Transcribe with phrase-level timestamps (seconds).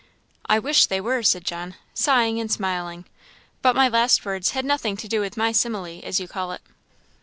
[0.47, 3.05] "I wish they were," said John, sighing and smiling;
[3.61, 6.61] "but my last words had nothing to do with my simile, as you call it."